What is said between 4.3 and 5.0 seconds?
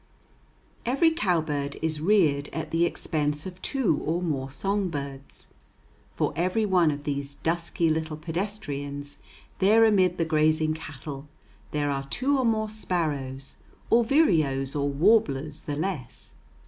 song